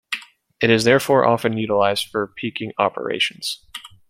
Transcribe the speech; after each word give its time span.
It 0.63 0.71
is 0.71 0.83
therefore 0.83 1.25
often 1.27 1.59
utilized 1.59 2.07
for 2.07 2.25
peaking 2.35 2.71
operations. 2.79 3.63